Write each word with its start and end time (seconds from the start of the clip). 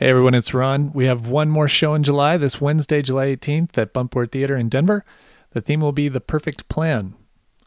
Hey 0.00 0.08
everyone, 0.08 0.32
it's 0.32 0.54
Ron. 0.54 0.92
We 0.94 1.04
have 1.04 1.28
one 1.28 1.50
more 1.50 1.68
show 1.68 1.92
in 1.92 2.02
July, 2.02 2.38
this 2.38 2.58
Wednesday, 2.58 3.02
July 3.02 3.36
18th 3.36 3.76
at 3.76 3.92
Buntport 3.92 4.32
Theater 4.32 4.56
in 4.56 4.70
Denver. 4.70 5.04
The 5.50 5.60
theme 5.60 5.82
will 5.82 5.92
be 5.92 6.08
The 6.08 6.22
Perfect 6.22 6.70
Plan. 6.70 7.12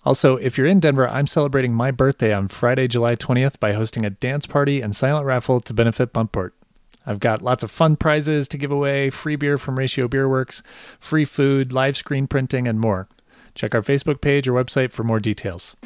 Also, 0.03 0.37
if 0.37 0.57
you're 0.57 0.65
in 0.65 0.79
Denver, 0.79 1.07
I'm 1.07 1.27
celebrating 1.27 1.75
my 1.75 1.91
birthday 1.91 2.33
on 2.33 2.47
Friday, 2.47 2.87
July 2.87 3.15
20th 3.15 3.59
by 3.59 3.73
hosting 3.73 4.03
a 4.03 4.09
dance 4.09 4.47
party 4.47 4.81
and 4.81 4.95
silent 4.95 5.27
raffle 5.27 5.61
to 5.61 5.75
benefit 5.75 6.11
Buntport. 6.11 6.55
I've 7.05 7.19
got 7.19 7.43
lots 7.43 7.61
of 7.61 7.69
fun 7.69 7.97
prizes 7.97 8.47
to 8.47 8.57
give 8.57 8.71
away, 8.71 9.11
free 9.11 9.35
beer 9.35 9.59
from 9.59 9.77
Ratio 9.77 10.07
Beer 10.07 10.27
Works, 10.27 10.63
free 10.99 11.25
food, 11.25 11.71
live 11.71 11.95
screen 11.95 12.25
printing, 12.25 12.67
and 12.67 12.79
more. 12.79 13.07
Check 13.53 13.75
our 13.75 13.83
Facebook 13.83 14.21
page 14.21 14.47
or 14.47 14.53
website 14.53 14.91
for 14.91 15.03
more 15.03 15.19
details. 15.19 15.77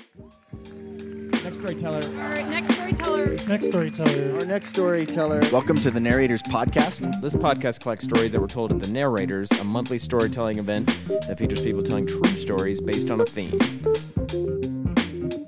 Next 1.43 1.57
storyteller. 1.57 2.03
Our 2.21 2.41
next 2.43 2.76
storyteller. 2.95 3.27
Next 3.47 3.67
storyteller. 3.67 4.39
Our 4.39 4.45
next 4.45 4.69
storyteller. 4.69 5.41
Welcome 5.51 5.79
to 5.81 5.91
the 5.91 5.99
Narrators 5.99 6.41
Podcast. 6.43 7.21
This 7.21 7.35
podcast 7.35 7.81
collects 7.81 8.05
stories 8.05 8.31
that 8.31 8.39
were 8.39 8.47
told 8.47 8.71
at 8.71 8.79
The 8.79 8.87
Narrators, 8.87 9.51
a 9.51 9.63
monthly 9.63 9.97
storytelling 9.97 10.57
event 10.57 10.87
that 11.27 11.37
features 11.37 11.59
people 11.59 11.81
telling 11.83 12.07
true 12.07 12.35
stories 12.35 12.79
based 12.79 13.11
on 13.11 13.19
a 13.19 13.25
theme. 13.25 13.59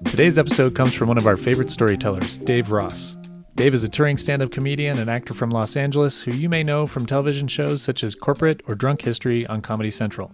Today's 0.05 0.37
episode 0.37 0.75
comes 0.75 0.93
from 0.93 1.07
one 1.07 1.17
of 1.17 1.27
our 1.27 1.37
favorite 1.37 1.69
storytellers, 1.69 2.37
Dave 2.39 2.73
Ross. 2.73 3.15
Dave 3.55 3.73
is 3.73 3.83
a 3.83 3.89
touring 3.89 4.17
stand 4.17 4.41
up 4.41 4.51
comedian 4.51 4.99
and 4.99 5.09
actor 5.09 5.33
from 5.33 5.49
Los 5.49 5.77
Angeles 5.77 6.21
who 6.21 6.33
you 6.33 6.49
may 6.49 6.63
know 6.63 6.85
from 6.85 7.05
television 7.05 7.47
shows 7.47 7.81
such 7.81 8.03
as 8.03 8.15
Corporate 8.15 8.61
or 8.67 8.75
Drunk 8.75 9.03
History 9.03 9.47
on 9.47 9.61
Comedy 9.61 9.91
Central. 9.91 10.33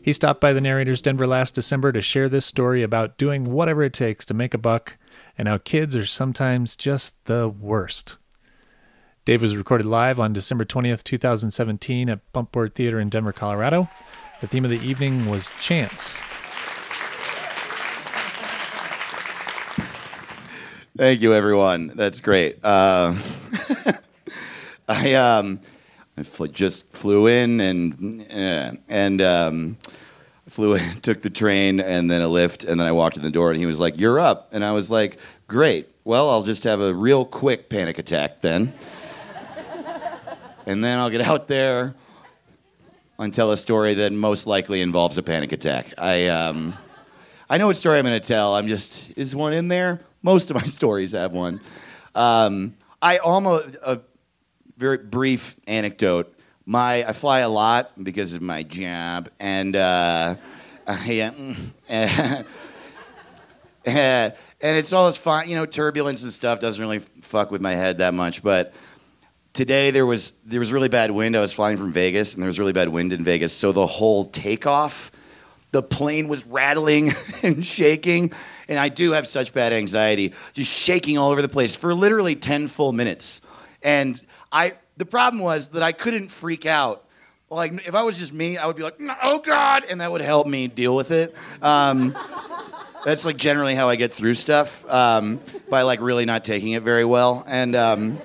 He 0.00 0.12
stopped 0.12 0.40
by 0.40 0.52
the 0.54 0.60
Narrators 0.60 1.02
Denver 1.02 1.26
last 1.26 1.54
December 1.54 1.92
to 1.92 2.00
share 2.00 2.28
this 2.28 2.46
story 2.46 2.82
about 2.82 3.18
doing 3.18 3.44
whatever 3.44 3.82
it 3.82 3.92
takes 3.92 4.24
to 4.26 4.34
make 4.34 4.54
a 4.54 4.58
buck 4.58 4.98
and 5.36 5.48
how 5.48 5.58
kids 5.58 5.96
are 5.96 6.06
sometimes 6.06 6.76
just 6.76 7.14
the 7.24 7.48
worst. 7.48 8.18
Dave 9.24 9.40
was 9.40 9.56
recorded 9.56 9.86
live 9.86 10.20
on 10.20 10.32
December 10.32 10.64
20th, 10.64 11.02
2017 11.02 12.10
at 12.10 12.32
Buntport 12.32 12.74
Theater 12.74 13.00
in 13.00 13.08
Denver, 13.08 13.32
Colorado. 13.32 13.88
The 14.40 14.46
theme 14.46 14.64
of 14.64 14.70
the 14.70 14.80
evening 14.80 15.30
was 15.30 15.48
chance. 15.60 16.18
Thank 20.96 21.22
you, 21.22 21.34
everyone. 21.34 21.92
That's 21.96 22.20
great. 22.20 22.62
Uh, 22.62 23.14
I 24.88 25.14
um, 25.14 25.60
I 26.16 26.22
fl- 26.22 26.46
just 26.46 26.86
flew 26.92 27.26
in 27.26 27.60
and 27.60 28.22
uh, 28.30 28.72
and 28.88 29.20
um, 29.20 29.78
flew 30.48 30.74
in, 30.74 31.00
took 31.02 31.22
the 31.22 31.30
train 31.30 31.80
and 31.80 32.08
then 32.08 32.22
a 32.22 32.28
Lyft, 32.28 32.68
and 32.68 32.78
then 32.78 32.86
I 32.86 32.92
walked 32.92 33.16
in 33.16 33.24
the 33.24 33.30
door, 33.30 33.50
and 33.50 33.58
he 33.58 33.66
was 33.66 33.80
like, 33.80 33.98
"You're 33.98 34.20
up," 34.20 34.50
and 34.52 34.64
I 34.64 34.72
was 34.72 34.88
like, 34.90 35.18
"Great. 35.46 35.88
Well, 36.04 36.28
I'll 36.30 36.42
just 36.42 36.64
have 36.64 36.80
a 36.80 36.94
real 36.94 37.24
quick 37.24 37.68
panic 37.68 37.98
attack 37.98 38.40
then, 38.40 38.72
and 40.66 40.84
then 40.84 40.98
I'll 40.98 41.10
get 41.10 41.20
out 41.20 41.48
there." 41.48 41.94
And 43.16 43.32
tell 43.32 43.52
a 43.52 43.56
story 43.56 43.94
that 43.94 44.12
most 44.12 44.46
likely 44.46 44.80
involves 44.80 45.16
a 45.18 45.22
panic 45.22 45.52
attack. 45.52 45.94
I, 45.96 46.26
um, 46.26 46.74
I 47.48 47.58
know 47.58 47.68
what 47.68 47.76
story 47.76 47.98
I'm 47.98 48.04
going 48.04 48.20
to 48.20 48.26
tell. 48.26 48.56
I'm 48.56 48.66
just, 48.66 49.12
is 49.16 49.36
one 49.36 49.52
in 49.52 49.68
there? 49.68 50.00
Most 50.20 50.50
of 50.50 50.56
my 50.56 50.66
stories 50.66 51.12
have 51.12 51.30
one. 51.30 51.60
Um, 52.16 52.74
I 53.00 53.18
almost 53.18 53.76
a 53.82 54.00
very 54.76 54.98
brief 54.98 55.56
anecdote. 55.66 56.34
My 56.66 57.06
I 57.06 57.12
fly 57.12 57.40
a 57.40 57.48
lot 57.48 57.92
because 58.02 58.34
of 58.34 58.42
my 58.42 58.62
job, 58.62 59.28
and 59.38 59.76
uh, 59.76 60.36
I, 60.86 61.20
uh, 61.88 62.42
and 63.94 64.34
it's 64.60 64.92
all 64.92 65.06
this 65.06 65.16
fine, 65.16 65.48
you 65.48 65.56
know, 65.56 65.66
turbulence 65.66 66.22
and 66.22 66.32
stuff 66.32 66.60
doesn't 66.60 66.80
really 66.80 67.00
fuck 67.22 67.50
with 67.50 67.60
my 67.60 67.74
head 67.74 67.98
that 67.98 68.14
much. 68.14 68.42
But 68.42 68.72
today 69.52 69.90
there 69.90 70.06
was 70.06 70.32
there 70.44 70.60
was 70.60 70.72
really 70.72 70.88
bad 70.88 71.10
wind. 71.10 71.36
I 71.36 71.40
was 71.40 71.52
flying 71.52 71.76
from 71.76 71.92
Vegas, 71.92 72.34
and 72.34 72.42
there 72.42 72.48
was 72.48 72.58
really 72.58 72.72
bad 72.72 72.88
wind 72.88 73.12
in 73.12 73.24
Vegas, 73.24 73.52
so 73.52 73.72
the 73.72 73.86
whole 73.86 74.26
takeoff 74.26 75.10
the 75.74 75.82
plane 75.82 76.28
was 76.28 76.46
rattling 76.46 77.12
and 77.42 77.66
shaking 77.66 78.30
and 78.68 78.78
i 78.78 78.88
do 78.88 79.10
have 79.10 79.26
such 79.26 79.52
bad 79.52 79.72
anxiety 79.72 80.32
just 80.52 80.70
shaking 80.70 81.18
all 81.18 81.32
over 81.32 81.42
the 81.42 81.48
place 81.48 81.74
for 81.74 81.92
literally 81.92 82.36
10 82.36 82.68
full 82.68 82.92
minutes 82.92 83.40
and 83.82 84.22
i 84.52 84.72
the 84.96 85.04
problem 85.04 85.42
was 85.42 85.68
that 85.70 85.82
i 85.82 85.90
couldn't 85.90 86.28
freak 86.28 86.64
out 86.64 87.03
like 87.54 87.72
if 87.86 87.94
i 87.94 88.02
was 88.02 88.18
just 88.18 88.32
me 88.32 88.56
i 88.56 88.66
would 88.66 88.76
be 88.76 88.82
like 88.82 89.00
oh 89.22 89.38
god 89.38 89.84
and 89.88 90.00
that 90.00 90.10
would 90.10 90.20
help 90.20 90.46
me 90.46 90.68
deal 90.68 90.94
with 90.94 91.10
it 91.10 91.34
um, 91.62 92.16
that's 93.04 93.24
like 93.24 93.36
generally 93.36 93.74
how 93.74 93.88
i 93.88 93.96
get 93.96 94.12
through 94.12 94.34
stuff 94.34 94.88
um, 94.90 95.40
by 95.68 95.82
like 95.82 96.00
really 96.00 96.24
not 96.24 96.44
taking 96.44 96.72
it 96.72 96.82
very 96.82 97.04
well 97.04 97.44
and 97.46 97.74
um, 97.74 98.18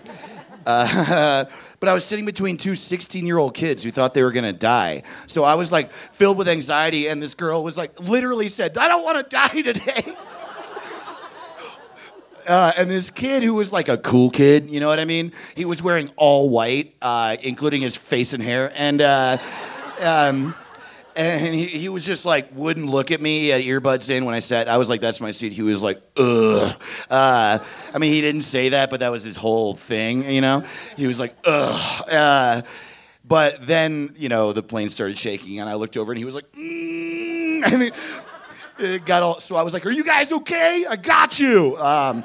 uh, 0.65 1.45
but 1.79 1.89
I 1.89 1.93
was 1.93 2.05
sitting 2.05 2.25
between 2.25 2.57
two 2.57 2.75
16 2.75 3.25
year 3.25 3.37
old 3.37 3.53
kids 3.53 3.83
who 3.83 3.91
thought 3.91 4.13
they 4.13 4.23
were 4.23 4.31
gonna 4.31 4.53
die. 4.53 5.03
So 5.25 5.43
I 5.43 5.55
was 5.55 5.71
like 5.71 5.91
filled 6.11 6.37
with 6.37 6.47
anxiety, 6.47 7.07
and 7.07 7.21
this 7.21 7.33
girl 7.33 7.63
was 7.63 7.77
like, 7.77 7.99
literally 7.99 8.49
said, 8.49 8.77
I 8.77 8.87
don't 8.87 9.03
wanna 9.03 9.23
die 9.23 9.61
today. 9.61 10.15
Uh, 12.49 12.73
and 12.75 12.89
this 12.89 13.11
kid 13.11 13.43
who 13.43 13.53
was 13.53 13.71
like 13.71 13.89
a 13.89 13.97
cool 13.97 14.31
kid, 14.31 14.71
you 14.71 14.79
know 14.79 14.87
what 14.87 14.99
I 14.99 15.05
mean? 15.05 15.33
He 15.53 15.65
was 15.65 15.83
wearing 15.83 16.09
all 16.15 16.49
white, 16.49 16.95
uh, 16.99 17.37
including 17.41 17.83
his 17.83 17.95
face 17.95 18.33
and 18.33 18.41
hair. 18.41 18.73
And, 18.75 19.01
uh, 19.01 19.37
um, 20.01 20.55
and 21.15 21.53
he, 21.53 21.67
he 21.67 21.89
was 21.89 22.03
just 22.03 22.25
like 22.25 22.49
wouldn't 22.55 22.87
look 22.87 23.11
at 23.11 23.21
me. 23.21 23.41
He 23.41 23.47
had 23.49 23.61
earbuds 23.61 24.09
in 24.09 24.25
when 24.25 24.33
I 24.33 24.39
sat. 24.39 24.67
I 24.67 24.77
was 24.77 24.89
like, 24.89 25.01
"That's 25.01 25.21
my 25.21 25.31
seat." 25.31 25.51
He 25.53 25.61
was 25.61 25.81
like, 25.81 26.01
"Ugh." 26.17 26.75
Uh, 27.09 27.59
I 27.93 27.97
mean, 27.97 28.13
he 28.13 28.21
didn't 28.21 28.41
say 28.41 28.69
that, 28.69 28.89
but 28.89 29.01
that 29.01 29.09
was 29.09 29.23
his 29.23 29.35
whole 29.35 29.75
thing. 29.75 30.29
You 30.29 30.41
know, 30.41 30.63
he 30.95 31.07
was 31.07 31.19
like, 31.19 31.35
"Ugh." 31.45 32.09
Uh, 32.09 32.61
but 33.25 33.67
then 33.67 34.15
you 34.17 34.29
know 34.29 34.53
the 34.53 34.63
plane 34.63 34.89
started 34.89 35.17
shaking, 35.17 35.59
and 35.59 35.69
I 35.69 35.75
looked 35.75 35.97
over, 35.97 36.11
and 36.11 36.17
he 36.17 36.25
was 36.25 36.35
like, 36.35 36.51
mm, 36.53 37.63
and 37.71 37.83
it, 37.83 37.93
it 38.79 39.05
got 39.05 39.23
all. 39.23 39.39
So 39.39 39.55
I 39.55 39.63
was 39.63 39.73
like, 39.73 39.85
"Are 39.85 39.91
you 39.91 40.03
guys 40.03 40.31
okay? 40.31 40.85
I 40.89 40.95
got 40.95 41.39
you." 41.39 41.77
Um, 41.77 42.23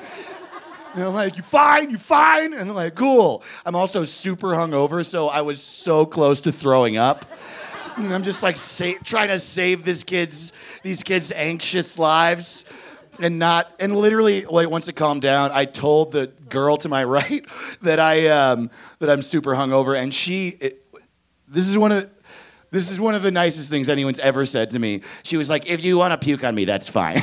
and 0.94 1.02
I'm 1.02 1.14
like, 1.14 1.36
you 1.36 1.42
fine? 1.42 1.90
You 1.90 1.98
fine? 1.98 2.54
And 2.54 2.68
they're 2.68 2.74
like, 2.74 2.94
cool. 2.94 3.42
I'm 3.66 3.74
also 3.74 4.04
super 4.04 4.50
hungover, 4.50 5.04
so 5.04 5.28
I 5.28 5.40
was 5.40 5.60
so 5.60 6.06
close 6.06 6.40
to 6.42 6.52
throwing 6.52 6.96
up. 6.96 7.26
And 7.96 8.14
I'm 8.14 8.22
just 8.22 8.44
like 8.44 8.56
sa- 8.56 8.98
trying 9.02 9.28
to 9.28 9.40
save 9.40 9.84
this 9.84 10.04
kids, 10.04 10.52
these 10.84 11.02
kids' 11.02 11.32
anxious 11.32 11.98
lives, 11.98 12.64
and 13.18 13.40
not. 13.40 13.72
And 13.80 13.96
literally, 13.96 14.44
like 14.44 14.70
once 14.70 14.88
it 14.88 14.94
calmed 14.94 15.22
down, 15.22 15.50
I 15.52 15.64
told 15.64 16.12
the 16.12 16.28
girl 16.48 16.76
to 16.78 16.88
my 16.88 17.02
right 17.04 17.44
that 17.82 17.98
I 17.98 18.28
um, 18.28 18.70
that 19.00 19.10
I'm 19.10 19.22
super 19.22 19.54
hungover, 19.54 20.00
and 20.00 20.14
she. 20.14 20.48
It, 20.60 20.80
this 21.48 21.66
is 21.68 21.76
one 21.76 21.92
of. 21.92 22.02
The, 22.02 22.10
this 22.74 22.90
is 22.90 22.98
one 22.98 23.14
of 23.14 23.22
the 23.22 23.30
nicest 23.30 23.70
things 23.70 23.88
anyone's 23.88 24.18
ever 24.18 24.44
said 24.44 24.72
to 24.72 24.80
me. 24.80 25.02
She 25.22 25.36
was 25.36 25.48
like, 25.48 25.70
"If 25.70 25.84
you 25.84 25.96
want 25.96 26.10
to 26.10 26.18
puke 26.18 26.42
on 26.42 26.56
me, 26.56 26.64
that's 26.64 26.88
fine." 26.88 27.20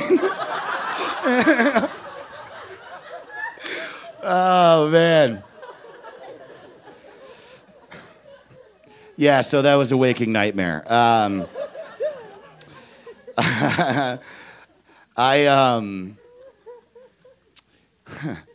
oh 4.22 4.88
man. 4.90 5.44
Yeah, 9.16 9.42
so 9.42 9.60
that 9.60 9.74
was 9.74 9.92
a 9.92 9.96
waking 9.96 10.32
nightmare. 10.32 10.90
Um, 10.90 11.46
I 15.16 15.46
um, 15.46 16.16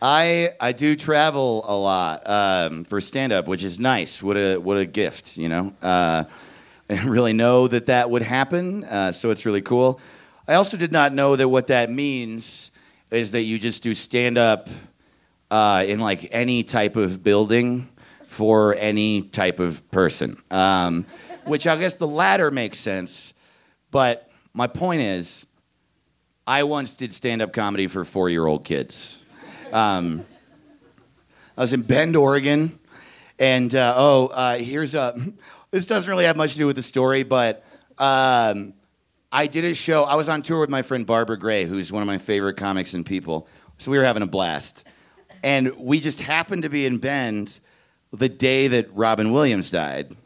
I 0.00 0.50
I 0.60 0.72
do 0.72 0.94
travel 0.94 1.64
a 1.66 1.76
lot 1.76 2.28
um, 2.28 2.84
for 2.84 3.00
stand 3.00 3.32
up, 3.32 3.46
which 3.46 3.64
is 3.64 3.80
nice. 3.80 4.22
What 4.22 4.36
a 4.36 4.58
what 4.58 4.76
a 4.76 4.84
gift, 4.84 5.36
you 5.36 5.48
know. 5.48 5.74
Uh, 5.82 6.24
I 6.88 6.94
didn't 6.94 7.10
really 7.10 7.32
know 7.32 7.66
that 7.66 7.86
that 7.86 8.10
would 8.10 8.22
happen, 8.22 8.84
uh, 8.84 9.10
so 9.10 9.30
it's 9.30 9.44
really 9.44 9.62
cool. 9.62 10.00
I 10.46 10.54
also 10.54 10.76
did 10.76 10.92
not 10.92 11.12
know 11.12 11.34
that 11.34 11.48
what 11.48 11.66
that 11.66 11.90
means 11.90 12.70
is 13.10 13.32
that 13.32 13.42
you 13.42 13.58
just 13.58 13.82
do 13.82 13.92
stand 13.92 14.38
up 14.38 14.68
uh, 15.50 15.84
in 15.86 15.98
like 15.98 16.28
any 16.30 16.62
type 16.62 16.94
of 16.94 17.24
building 17.24 17.88
for 18.28 18.74
any 18.74 19.22
type 19.22 19.58
of 19.58 19.88
person. 19.90 20.40
Um, 20.50 21.06
which 21.44 21.66
I 21.66 21.76
guess 21.76 21.96
the 21.96 22.06
latter 22.06 22.50
makes 22.50 22.78
sense. 22.78 23.32
But 23.90 24.30
my 24.52 24.66
point 24.66 25.00
is, 25.00 25.46
I 26.46 26.62
once 26.62 26.94
did 26.94 27.12
stand 27.12 27.42
up 27.42 27.52
comedy 27.52 27.88
for 27.88 28.04
four 28.04 28.28
year 28.28 28.46
old 28.46 28.64
kids. 28.64 29.24
Um, 29.72 30.24
I 31.56 31.60
was 31.60 31.72
in 31.72 31.82
Bend, 31.82 32.16
Oregon. 32.16 32.78
And 33.38 33.74
uh, 33.74 33.94
oh, 33.96 34.26
uh, 34.28 34.58
here's 34.58 34.94
a. 34.94 35.14
This 35.72 35.88
doesn't 35.88 36.08
really 36.08 36.24
have 36.24 36.36
much 36.36 36.52
to 36.52 36.58
do 36.58 36.66
with 36.66 36.76
the 36.76 36.82
story, 36.82 37.22
but 37.24 37.64
um, 37.98 38.72
I 39.32 39.46
did 39.48 39.64
a 39.64 39.74
show. 39.74 40.04
I 40.04 40.14
was 40.14 40.28
on 40.28 40.40
tour 40.40 40.60
with 40.60 40.70
my 40.70 40.80
friend 40.80 41.04
Barbara 41.04 41.36
Gray, 41.36 41.64
who's 41.64 41.92
one 41.92 42.02
of 42.02 42.06
my 42.06 42.18
favorite 42.18 42.56
comics 42.56 42.94
and 42.94 43.04
people. 43.04 43.46
So 43.76 43.90
we 43.90 43.98
were 43.98 44.04
having 44.04 44.22
a 44.22 44.26
blast. 44.26 44.84
And 45.42 45.76
we 45.76 46.00
just 46.00 46.22
happened 46.22 46.62
to 46.62 46.70
be 46.70 46.86
in 46.86 46.98
Bend 46.98 47.58
the 48.12 48.28
day 48.28 48.68
that 48.68 48.94
Robin 48.94 49.32
Williams 49.32 49.70
died, 49.70 50.16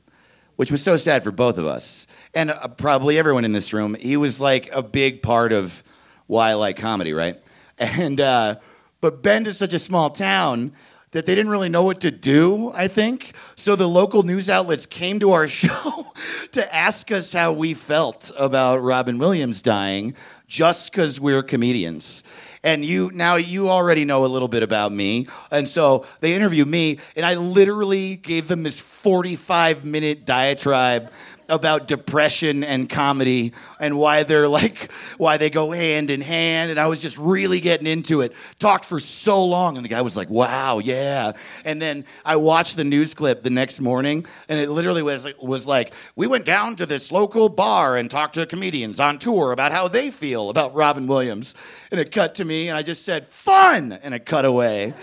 which 0.57 0.71
was 0.71 0.83
so 0.83 0.95
sad 0.97 1.25
for 1.25 1.33
both 1.33 1.59
of 1.59 1.67
us 1.67 2.07
and 2.35 2.51
uh, 2.51 2.69
probably 2.69 3.19
everyone 3.19 3.45
in 3.45 3.53
this 3.53 3.73
room. 3.73 3.95
He 3.95 4.17
was 4.17 4.41
like 4.41 4.71
a 4.73 4.83
big 4.83 5.23
part 5.23 5.53
of 5.53 5.83
why 6.27 6.51
I 6.51 6.55
like 6.55 6.77
comedy, 6.77 7.13
right? 7.13 7.41
And 7.79 8.21
uh, 8.21 8.57
but 9.01 9.23
Bend 9.23 9.47
is 9.47 9.59
such 9.59 9.73
a 9.73 9.79
small 9.79 10.11
town 10.11 10.73
that 11.13 11.27
they 11.27 11.35
didn't 11.35 11.51
really 11.51 11.69
know 11.69 11.83
what 11.83 12.01
to 12.01 12.11
do, 12.11 12.71
I 12.73 12.87
think. 12.87 13.33
So 13.57 13.75
the 13.75 13.89
local 13.89 14.23
news 14.23 14.49
outlets 14.49 14.87
came 14.87 15.19
to 15.21 15.33
our 15.33 15.49
show 15.63 16.13
to 16.53 16.75
ask 16.75 17.11
us 17.11 17.33
how 17.33 17.53
we 17.53 17.75
felt 17.75 18.31
about 18.37 18.83
Robin 18.83 19.19
Williams 19.19 19.63
dying 19.63 20.15
just 20.47 20.93
because 20.93 21.21
we're 21.21 21.43
comedians. 21.43 22.23
And 22.63 22.85
you 22.85 23.11
now 23.15 23.37
you 23.37 23.71
already 23.71 24.05
know 24.05 24.25
a 24.25 24.29
little 24.29 24.49
bit 24.49 24.63
about 24.63 24.93
me. 24.93 25.27
And 25.51 25.67
so 25.67 26.05
they 26.21 26.35
interviewed 26.35 26.69
me 26.69 26.99
and 27.17 27.25
I 27.25 27.35
literally 27.35 28.17
gave 28.17 28.49
them 28.49 28.65
this 28.65 28.79
45 28.79 29.85
minute 29.85 30.27
diatribe 30.27 31.11
about 31.51 31.89
depression 31.89 32.65
and 32.65 32.89
comedy 32.89 33.53
and 33.79 33.99
why 33.99 34.23
they're 34.23 34.49
like 34.49 34.91
why 35.19 35.37
they 35.37 35.51
go 35.51 35.73
hand 35.73 36.11
in 36.11 36.21
hand 36.21 36.71
and 36.71 36.79
I 36.79 36.87
was 36.87 37.03
just 37.03 37.19
really 37.19 37.61
getting 37.61 37.87
into 37.87 38.21
it. 38.21 38.33
Talked 38.59 38.85
for 38.85 39.01
so 39.01 39.45
long 39.45 39.77
and 39.77 39.85
the 39.85 39.89
guy 39.89 40.01
was 40.01 40.17
like, 40.17 40.31
"Wow, 40.31 40.79
yeah." 40.79 41.33
And 41.65 41.83
then 41.83 42.05
I 42.25 42.37
watched 42.37 42.77
the 42.77 42.85
news 42.85 43.13
clip 43.13 43.43
the 43.43 43.51
next 43.51 43.81
morning 43.81 44.25
and 44.49 44.59
it 44.59 44.71
literally 44.71 45.03
was 45.03 45.27
was 45.43 45.67
like, 45.67 45.93
"We 46.17 46.27
went 46.27 46.45
down 46.45 46.77
to 46.77 46.87
this 46.87 47.13
local 47.13 47.49
bar 47.49 47.97
and 47.97 48.11
talked 48.11 48.35
to 48.35 48.47
comedians 48.47 49.01
on 49.01 49.19
tour 49.19 49.53
about 49.53 49.73
how 49.73 49.89
they 49.89 50.11
feel 50.11 50.49
about 50.49 50.75
Robin 50.75 51.07
Williams." 51.07 51.55
And 51.91 52.01
it 52.01 52.13
cut 52.13 52.37
to 52.37 52.45
me 52.45 52.69
and 52.69 52.79
I 52.79 52.83
just 52.83 53.05
said, 53.05 53.29
"Fun." 53.29 53.93
And 53.93 54.15
it 54.15 54.25
cut 54.25 54.45
away. 54.45 54.95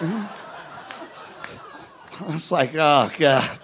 I 0.00 0.28
was 2.28 2.50
like, 2.52 2.74
"Oh 2.74 3.10
god." 3.16 3.58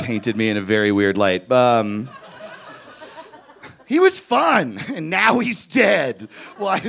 Painted 0.00 0.36
me 0.36 0.48
in 0.48 0.56
a 0.56 0.62
very 0.62 0.90
weird 0.92 1.16
light. 1.16 1.50
Um, 1.52 2.08
he 3.86 3.98
was 3.98 4.18
fun, 4.18 4.78
and 4.88 5.10
now 5.10 5.38
he's 5.40 5.66
dead. 5.66 6.28
Well, 6.58 6.80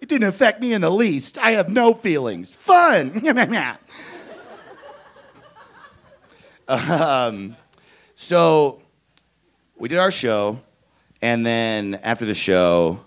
it 0.00 0.08
didn't 0.08 0.28
affect 0.28 0.60
me 0.60 0.72
in 0.72 0.80
the 0.80 0.90
least. 0.90 1.38
I 1.38 1.52
have 1.52 1.68
no 1.68 1.94
feelings. 1.94 2.56
Fun. 2.56 3.22
um, 6.68 7.56
so 8.16 8.82
we 9.76 9.88
did 9.88 9.98
our 9.98 10.10
show, 10.10 10.60
and 11.22 11.46
then 11.46 11.98
after 12.02 12.26
the 12.26 12.34
show, 12.34 13.00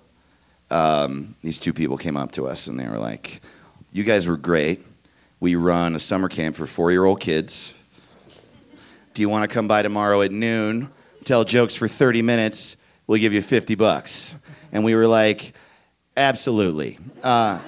um, 0.71 1.35
these 1.41 1.59
two 1.59 1.73
people 1.73 1.97
came 1.97 2.17
up 2.17 2.31
to 2.31 2.47
us 2.47 2.67
and 2.67 2.79
they 2.79 2.87
were 2.87 2.97
like, 2.97 3.41
"You 3.91 4.03
guys 4.03 4.27
were 4.27 4.37
great. 4.37 4.85
We 5.39 5.55
run 5.55 5.95
a 5.95 5.99
summer 5.99 6.29
camp 6.29 6.55
for 6.55 6.65
four-year-old 6.65 7.19
kids." 7.19 7.74
Do 9.15 9.21
you 9.21 9.29
want 9.29 9.49
to 9.49 9.53
come 9.53 9.65
by 9.65 9.81
tomorrow 9.81 10.21
at 10.23 10.33
noon, 10.33 10.91
tell 11.23 11.45
jokes 11.45 11.73
for 11.73 11.87
30 11.87 12.21
minutes? 12.21 12.75
We'll 13.07 13.21
give 13.21 13.31
you 13.31 13.41
50 13.41 13.75
bucks. 13.75 14.35
And 14.73 14.83
we 14.83 14.93
were 14.93 15.07
like, 15.07 15.53
absolutely. 16.17 16.99
Uh, 17.23 17.61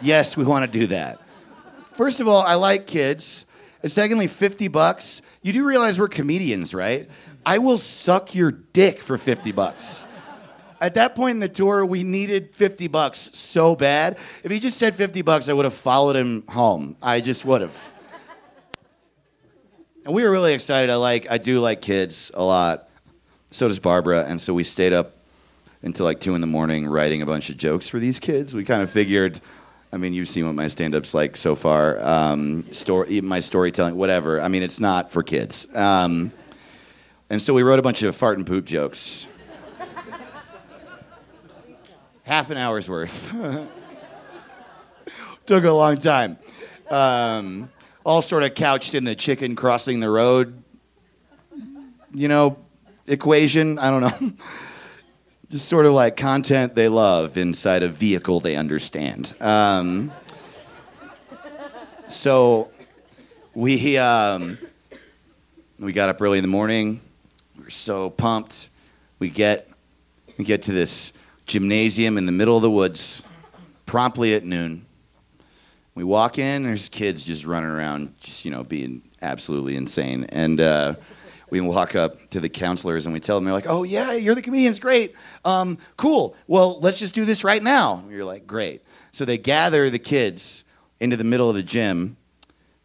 yes, 0.00 0.36
we 0.36 0.44
want 0.44 0.70
to 0.70 0.78
do 0.78 0.86
that. 0.86 1.20
First 1.94 2.20
of 2.20 2.28
all, 2.28 2.42
I 2.42 2.54
like 2.54 2.86
kids. 2.86 3.44
And 3.82 3.90
secondly, 3.90 4.28
50 4.28 4.68
bucks. 4.68 5.20
You 5.42 5.52
do 5.52 5.66
realize 5.66 5.98
we're 5.98 6.06
comedians, 6.06 6.72
right? 6.72 7.10
I 7.44 7.58
will 7.58 7.78
suck 7.78 8.32
your 8.32 8.52
dick 8.52 9.00
for 9.00 9.18
50 9.18 9.50
bucks. 9.50 10.06
At 10.80 10.94
that 10.94 11.16
point 11.16 11.32
in 11.32 11.40
the 11.40 11.48
tour, 11.48 11.84
we 11.84 12.04
needed 12.04 12.54
50 12.54 12.86
bucks 12.86 13.30
so 13.32 13.74
bad. 13.74 14.16
If 14.44 14.52
he 14.52 14.60
just 14.60 14.78
said 14.78 14.94
50 14.94 15.22
bucks, 15.22 15.48
I 15.48 15.54
would 15.54 15.64
have 15.64 15.74
followed 15.74 16.14
him 16.14 16.44
home. 16.46 16.96
I 17.02 17.20
just 17.20 17.44
would 17.44 17.62
have. 17.62 17.93
And 20.04 20.14
we 20.14 20.22
were 20.22 20.30
really 20.30 20.52
excited. 20.52 20.90
I 20.90 20.96
like 20.96 21.30
I 21.30 21.38
do 21.38 21.60
like 21.60 21.80
kids 21.80 22.30
a 22.34 22.44
lot. 22.44 22.90
So 23.50 23.68
does 23.68 23.78
Barbara, 23.78 24.24
and 24.24 24.38
so 24.38 24.52
we 24.52 24.62
stayed 24.62 24.92
up 24.92 25.16
until 25.82 26.04
like 26.04 26.20
two 26.20 26.34
in 26.34 26.42
the 26.42 26.46
morning 26.46 26.86
writing 26.86 27.22
a 27.22 27.26
bunch 27.26 27.48
of 27.48 27.56
jokes 27.56 27.88
for 27.88 27.98
these 27.98 28.20
kids. 28.20 28.52
We 28.52 28.64
kind 28.64 28.82
of 28.82 28.90
figured. 28.90 29.40
I 29.92 29.96
mean, 29.96 30.12
you've 30.12 30.28
seen 30.28 30.44
what 30.44 30.56
my 30.56 30.66
stand-up's 30.66 31.14
like 31.14 31.36
so 31.36 31.54
far. 31.54 32.04
Um, 32.04 32.70
story, 32.72 33.20
my 33.20 33.38
storytelling, 33.38 33.94
whatever. 33.94 34.42
I 34.42 34.48
mean, 34.48 34.62
it's 34.62 34.80
not 34.80 35.12
for 35.12 35.22
kids. 35.22 35.68
Um, 35.74 36.32
and 37.30 37.40
so 37.40 37.54
we 37.54 37.62
wrote 37.62 37.78
a 37.78 37.82
bunch 37.82 38.02
of 38.02 38.14
fart 38.14 38.36
and 38.36 38.46
poop 38.46 38.64
jokes. 38.64 39.28
Half 42.24 42.50
an 42.50 42.58
hour's 42.58 42.88
worth. 42.88 43.32
Took 45.46 45.64
a 45.64 45.72
long 45.72 45.96
time. 45.96 46.38
Um, 46.90 47.70
all 48.04 48.20
sort 48.22 48.42
of 48.42 48.54
couched 48.54 48.94
in 48.94 49.04
the 49.04 49.14
chicken 49.14 49.56
crossing 49.56 50.00
the 50.00 50.10
road, 50.10 50.62
you 52.12 52.28
know, 52.28 52.58
equation. 53.06 53.78
I 53.78 53.90
don't 53.90 54.00
know. 54.02 54.32
Just 55.50 55.68
sort 55.68 55.86
of 55.86 55.92
like 55.92 56.16
content 56.16 56.74
they 56.74 56.88
love 56.88 57.36
inside 57.36 57.82
a 57.82 57.88
vehicle 57.88 58.40
they 58.40 58.56
understand. 58.56 59.34
Um, 59.40 60.12
so 62.08 62.70
we 63.54 63.96
um, 63.98 64.58
we 65.78 65.92
got 65.92 66.08
up 66.08 66.20
early 66.20 66.38
in 66.38 66.42
the 66.42 66.48
morning. 66.48 67.00
We 67.56 67.64
were 67.64 67.70
so 67.70 68.10
pumped. 68.10 68.70
We 69.18 69.28
get 69.28 69.68
we 70.38 70.44
get 70.44 70.62
to 70.62 70.72
this 70.72 71.12
gymnasium 71.46 72.18
in 72.18 72.26
the 72.26 72.32
middle 72.32 72.56
of 72.56 72.62
the 72.62 72.70
woods 72.70 73.22
promptly 73.86 74.34
at 74.34 74.44
noon. 74.44 74.86
We 75.94 76.04
walk 76.04 76.38
in, 76.38 76.64
there's 76.64 76.88
kids 76.88 77.24
just 77.24 77.46
running 77.46 77.70
around, 77.70 78.14
just, 78.20 78.44
you 78.44 78.50
know, 78.50 78.64
being 78.64 79.02
absolutely 79.22 79.76
insane. 79.76 80.24
And 80.30 80.60
uh, 80.60 80.94
we 81.50 81.60
walk 81.60 81.94
up 81.94 82.30
to 82.30 82.40
the 82.40 82.48
counselors 82.48 83.06
and 83.06 83.12
we 83.12 83.20
tell 83.20 83.36
them, 83.36 83.44
they're 83.44 83.54
like, 83.54 83.68
oh, 83.68 83.84
yeah, 83.84 84.12
you're 84.12 84.34
the 84.34 84.42
comedians, 84.42 84.78
great. 84.78 85.14
Um, 85.44 85.78
cool. 85.96 86.34
Well, 86.48 86.80
let's 86.80 86.98
just 86.98 87.14
do 87.14 87.24
this 87.24 87.44
right 87.44 87.62
now. 87.62 88.04
You're 88.10 88.24
like, 88.24 88.46
great. 88.46 88.82
So 89.12 89.24
they 89.24 89.38
gather 89.38 89.88
the 89.88 90.00
kids 90.00 90.64
into 90.98 91.16
the 91.16 91.24
middle 91.24 91.48
of 91.48 91.54
the 91.54 91.62
gym, 91.62 92.16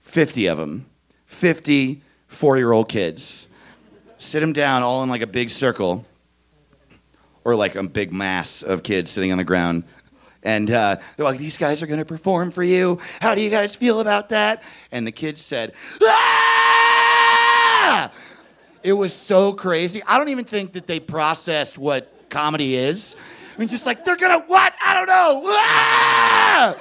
50 0.01 0.45
of 0.45 0.57
them, 0.59 0.85
50 1.25 2.01
four 2.29 2.57
year 2.57 2.71
old 2.71 2.87
kids. 2.87 3.47
Sit 4.17 4.39
them 4.39 4.53
down 4.53 4.83
all 4.83 5.03
in 5.03 5.09
like 5.09 5.21
a 5.21 5.27
big 5.27 5.49
circle, 5.49 6.05
or 7.43 7.55
like 7.55 7.75
a 7.75 7.83
big 7.83 8.13
mass 8.13 8.61
of 8.61 8.83
kids 8.83 9.11
sitting 9.11 9.31
on 9.31 9.37
the 9.37 9.43
ground 9.43 9.83
and 10.43 10.71
uh, 10.71 10.95
they're 11.17 11.25
like, 11.25 11.39
these 11.39 11.57
guys 11.57 11.83
are 11.83 11.87
going 11.87 11.99
to 11.99 12.05
perform 12.05 12.51
for 12.51 12.63
you. 12.63 12.99
How 13.21 13.35
do 13.35 13.41
you 13.41 13.49
guys 13.49 13.75
feel 13.75 13.99
about 13.99 14.29
that? 14.29 14.63
And 14.91 15.05
the 15.05 15.11
kids 15.11 15.41
said, 15.41 15.73
ah! 16.01 18.11
It 18.81 18.93
was 18.93 19.13
so 19.13 19.51
crazy. 19.51 20.01
I 20.03 20.17
don't 20.17 20.29
even 20.29 20.45
think 20.45 20.71
that 20.73 20.87
they 20.87 21.01
processed 21.01 21.77
what 21.77 22.29
comedy 22.29 22.77
is. 22.77 23.17
I 23.53 23.59
mean, 23.59 23.67
just 23.67 23.85
like, 23.85 24.05
they're 24.05 24.15
going 24.15 24.39
to 24.39 24.45
what? 24.47 24.73
I 24.79 24.93
don't 24.93 25.07
know. 25.07 25.43
Ah! 25.47 26.77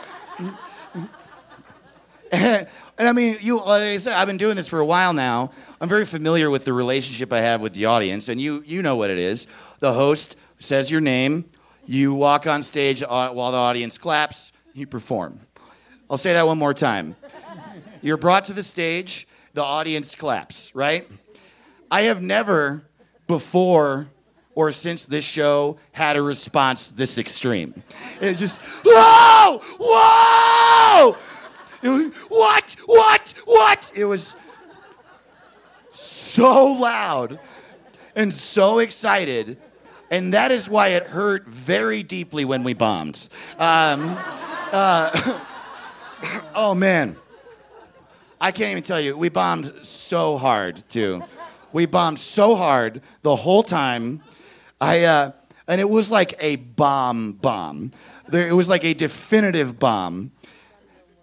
and, 2.33 2.69
I 2.99 3.13
mean, 3.13 3.39
you, 3.41 3.59
like 3.59 3.83
I 3.83 3.97
said, 3.97 4.13
I've 4.13 4.29
been 4.29 4.37
doing 4.37 4.55
this 4.55 4.69
for 4.69 4.79
a 4.79 4.87
while 4.87 5.13
now. 5.13 5.51
I'm 5.81 5.89
very 5.89 6.05
familiar 6.05 6.51
with 6.51 6.65
the 6.65 6.73
relationship 6.73 7.33
I 7.33 7.41
have 7.41 7.61
with 7.61 7.73
the 7.73 7.87
audience, 7.87 8.29
and 8.29 8.41
you, 8.41 8.63
you 8.67 8.83
know 8.83 8.97
what 8.97 9.11
it 9.11 9.19
is. 9.19 9.47
The 9.81 9.93
host 9.93 10.37
says 10.59 10.91
your 10.91 11.01
name, 11.01 11.51
you 11.89 12.13
walk 12.13 12.47
on 12.47 12.63
stage 12.63 13.03
uh, 13.03 13.31
while 13.31 13.51
the 13.51 13.57
audience 13.57 13.97
claps, 13.97 14.53
you 14.75 14.87
perform. 14.87 15.41
I'll 16.11 16.19
say 16.19 16.35
that 16.35 16.47
one 16.47 16.59
more 16.59 16.75
time. 16.75 17.17
You're 18.03 18.19
brought 18.19 18.45
to 18.45 18.53
the 18.53 18.63
stage, 18.63 19.27
the 19.55 19.65
audience 19.65 20.15
claps, 20.15 20.71
right? 20.75 21.11
I 21.91 22.03
have 22.03 22.21
never 22.21 22.85
before 23.27 24.09
or 24.55 24.71
since 24.71 25.07
this 25.07 25.25
show 25.25 25.79
had 25.93 26.17
a 26.17 26.23
response 26.23 26.91
this 26.91 27.17
extreme. 27.17 27.83
It's 28.21 28.39
just, 28.39 28.61
whoa, 28.85 29.63
whoa! 29.81 31.17
Was, 31.83 32.13
what, 32.29 32.77
what, 32.85 33.35
what? 33.47 33.93
It 33.95 34.05
was 34.05 34.37
so 35.91 36.67
loud 36.67 37.41
and 38.15 38.35
so 38.35 38.79
excited 38.79 39.57
and 40.11 40.35
that 40.35 40.51
is 40.51 40.69
why 40.69 40.89
it 40.89 41.09
hurt 41.09 41.47
very 41.47 42.03
deeply 42.03 42.45
when 42.45 42.65
we 42.65 42.75
bombed. 42.75 43.29
Um, 43.59 44.17
uh, 44.73 45.41
oh 46.55 46.75
man, 46.75 47.17
I 48.41 48.53
can't 48.53 48.71
even 48.71 48.83
tell 48.83 49.01
you. 49.01 49.17
We 49.17 49.29
bombed 49.29 49.73
so 49.83 50.39
hard 50.39 50.77
too. 50.89 51.23
We 51.73 51.87
bombed 51.87 52.21
so 52.21 52.55
hard 52.57 53.03
the 53.23 53.37
whole 53.37 53.63
time. 53.63 54.23
I 54.81 55.05
uh, 55.05 55.33
and 55.67 55.81
it 55.81 55.89
was 55.89 56.11
like 56.11 56.35
a 56.41 56.57
bomb 56.57 57.33
bomb. 57.33 57.93
There, 58.29 58.49
it 58.49 58.53
was 58.53 58.69
like 58.69 58.85
a 58.85 58.95
definitive 58.95 59.79
bomb. 59.79 60.33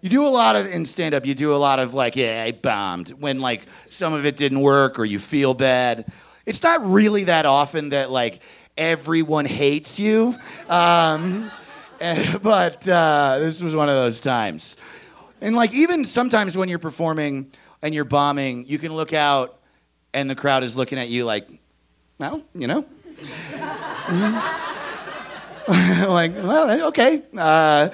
You 0.01 0.09
do 0.09 0.25
a 0.25 0.29
lot 0.29 0.55
of 0.55 0.67
in 0.67 0.85
stand 0.85 1.15
up. 1.15 1.25
You 1.25 1.33
do 1.33 1.53
a 1.53 1.57
lot 1.57 1.79
of 1.79 1.95
like, 1.95 2.15
yeah, 2.15 2.43
I 2.45 2.51
bombed 2.51 3.09
when 3.09 3.39
like 3.39 3.65
some 3.89 4.13
of 4.13 4.23
it 4.25 4.37
didn't 4.37 4.61
work 4.61 4.99
or 4.99 5.05
you 5.05 5.17
feel 5.17 5.55
bad. 5.55 6.11
It's 6.45 6.61
not 6.61 6.85
really 6.85 7.23
that 7.23 7.47
often 7.47 7.89
that 7.89 8.11
like 8.11 8.41
everyone 8.77 9.45
hates 9.45 9.99
you. 9.99 10.35
Um, 10.69 11.51
but 12.41 12.87
uh, 12.87 13.39
this 13.39 13.61
was 13.61 13.75
one 13.75 13.89
of 13.89 13.95
those 13.95 14.19
times. 14.19 14.77
And 15.41 15.55
like 15.55 15.73
even 15.73 16.05
sometimes 16.05 16.57
when 16.57 16.69
you're 16.69 16.79
performing 16.79 17.51
and 17.81 17.93
you're 17.93 18.05
bombing, 18.05 18.65
you 18.65 18.77
can 18.77 18.93
look 18.93 19.13
out 19.13 19.59
and 20.13 20.29
the 20.29 20.35
crowd 20.35 20.63
is 20.63 20.77
looking 20.77 20.97
at 20.97 21.09
you 21.09 21.25
like, 21.25 21.47
well, 22.17 22.41
you 22.53 22.67
know. 22.67 22.85
like, 25.67 26.33
well, 26.35 26.87
okay. 26.87 27.21
Uh, 27.37 27.89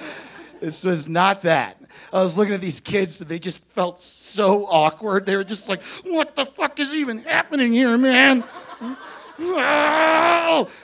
This 0.60 0.84
was 0.84 1.08
not 1.08 1.42
that. 1.42 1.80
I 2.12 2.22
was 2.22 2.36
looking 2.36 2.54
at 2.54 2.60
these 2.60 2.78
kids 2.78 3.20
and 3.20 3.28
they 3.28 3.40
just 3.40 3.64
felt 3.70 4.00
so 4.00 4.64
awkward. 4.66 5.26
They 5.26 5.34
were 5.34 5.42
just 5.42 5.68
like, 5.68 5.82
what 6.04 6.36
the 6.36 6.46
fuck 6.46 6.78
is 6.78 6.94
even 6.94 7.18
happening 7.18 7.72
here, 7.72 7.98
man? 7.98 8.44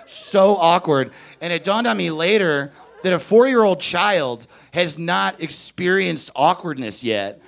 So 0.06 0.56
awkward. 0.56 1.12
And 1.40 1.52
it 1.52 1.64
dawned 1.64 1.86
on 1.86 1.96
me 1.96 2.10
later 2.10 2.72
that 3.02 3.12
a 3.12 3.18
four 3.18 3.46
year 3.48 3.62
old 3.62 3.80
child 3.80 4.46
has 4.72 4.98
not 4.98 5.40
experienced 5.40 6.30
awkwardness 6.34 7.02
yet. 7.04 7.40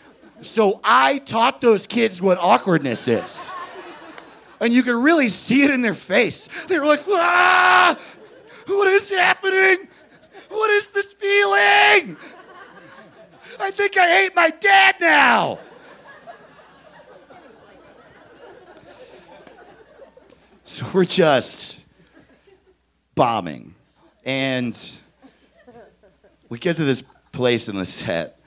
So 0.42 0.80
I 0.82 1.18
taught 1.18 1.60
those 1.60 1.86
kids 1.86 2.22
what 2.22 2.38
awkwardness 2.38 3.08
is. 3.08 3.50
And 4.60 4.72
you 4.72 4.82
could 4.82 5.02
really 5.02 5.28
see 5.28 5.62
it 5.62 5.70
in 5.70 5.82
their 5.82 5.94
face. 5.94 6.48
They 6.66 6.78
were 6.78 6.86
like, 6.86 7.04
ah, 7.08 7.98
what 8.66 8.88
is 8.88 9.10
happening? 9.10 9.88
What 10.48 10.70
is 10.70 10.90
this 10.90 11.12
feeling? 11.12 12.16
I 13.58 13.70
think 13.70 13.96
I 13.96 14.08
hate 14.08 14.34
my 14.34 14.50
dad 14.50 14.96
now. 15.00 15.58
So 20.70 20.86
we're 20.94 21.04
just 21.04 21.78
bombing. 23.16 23.74
And 24.24 24.78
we 26.48 26.60
get 26.60 26.76
to 26.76 26.84
this 26.84 27.02
place 27.32 27.68
in 27.68 27.76
the 27.76 27.84
set 27.84 28.40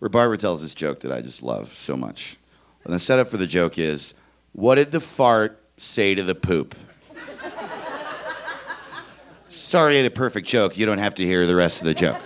where 0.00 0.08
Barbara 0.08 0.36
tells 0.36 0.62
this 0.62 0.74
joke 0.74 1.00
that 1.00 1.12
I 1.12 1.20
just 1.20 1.44
love 1.44 1.72
so 1.74 1.96
much. 1.96 2.38
And 2.84 2.92
the 2.92 2.98
setup 2.98 3.28
for 3.28 3.36
the 3.36 3.46
joke 3.46 3.78
is 3.78 4.14
what 4.52 4.74
did 4.74 4.90
the 4.90 4.98
fart 4.98 5.62
say 5.76 6.16
to 6.16 6.24
the 6.24 6.34
poop? 6.34 6.74
Sorry, 9.48 9.94
I 9.94 9.96
had 9.98 10.06
a 10.06 10.10
perfect 10.10 10.48
joke. 10.48 10.76
You 10.76 10.86
don't 10.86 10.98
have 10.98 11.14
to 11.14 11.24
hear 11.24 11.46
the 11.46 11.54
rest 11.54 11.82
of 11.82 11.86
the 11.86 11.94
joke. 11.94 12.20